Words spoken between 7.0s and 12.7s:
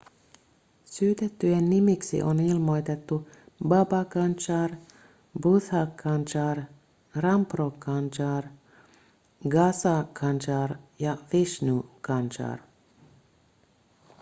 rampro kanjar gaza kanjar ja vishnu kanjar